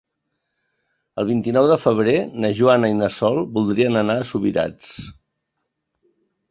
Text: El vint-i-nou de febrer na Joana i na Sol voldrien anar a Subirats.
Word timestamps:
El 1.23 1.27
vint-i-nou 1.31 1.67
de 1.71 1.77
febrer 1.83 2.17
na 2.45 2.51
Joana 2.61 2.91
i 2.95 2.99
na 3.03 3.13
Sol 3.19 3.39
voldrien 3.59 4.01
anar 4.05 4.19
a 4.23 4.29
Subirats. 4.33 4.93